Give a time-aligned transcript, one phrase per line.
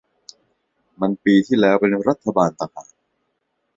[1.01, 2.89] มันปีที่แล้ว เป็นรัฐบาลแล้วตะหาก